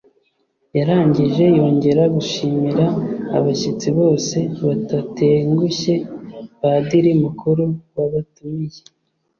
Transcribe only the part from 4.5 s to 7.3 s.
batatengushye padiri